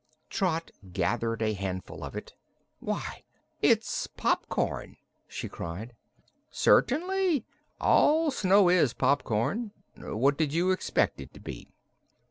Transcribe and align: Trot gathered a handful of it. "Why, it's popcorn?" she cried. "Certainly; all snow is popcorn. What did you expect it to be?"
Trot 0.31 0.71
gathered 0.91 1.43
a 1.43 1.53
handful 1.53 2.03
of 2.03 2.15
it. 2.15 2.33
"Why, 2.79 3.23
it's 3.61 4.07
popcorn?" 4.07 4.97
she 5.27 5.47
cried. 5.47 5.93
"Certainly; 6.49 7.45
all 7.79 8.31
snow 8.31 8.67
is 8.67 8.93
popcorn. 8.95 9.73
What 9.95 10.39
did 10.39 10.53
you 10.55 10.71
expect 10.71 11.21
it 11.21 11.35
to 11.35 11.39
be?" 11.39 11.69